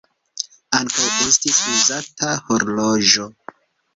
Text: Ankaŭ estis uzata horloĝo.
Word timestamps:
Ankaŭ 0.77 1.09
estis 1.25 1.59
uzata 1.73 2.33
horloĝo. 2.47 3.29